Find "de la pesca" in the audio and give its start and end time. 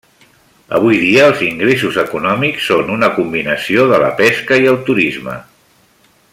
3.93-4.63